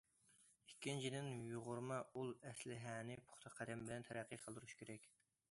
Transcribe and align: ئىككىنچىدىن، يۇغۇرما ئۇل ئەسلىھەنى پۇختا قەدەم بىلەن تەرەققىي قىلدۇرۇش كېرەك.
ئىككىنچىدىن، 0.69 1.29
يۇغۇرما 1.49 1.99
ئۇل 2.15 2.33
ئەسلىھەنى 2.49 3.19
پۇختا 3.29 3.53
قەدەم 3.61 3.87
بىلەن 3.87 4.09
تەرەققىي 4.11 4.45
قىلدۇرۇش 4.47 4.77
كېرەك. 4.83 5.09